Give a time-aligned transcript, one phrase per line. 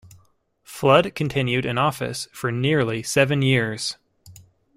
[0.63, 3.97] Flood continued in office for nearly seven years.